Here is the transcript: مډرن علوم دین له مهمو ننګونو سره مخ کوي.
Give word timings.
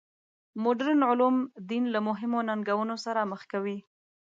مډرن 0.63 0.99
علوم 1.09 1.35
دین 1.69 1.83
له 1.95 1.99
مهمو 2.07 2.39
ننګونو 2.49 2.95
سره 3.05 3.21
مخ 3.31 3.41
کوي. 3.51 3.77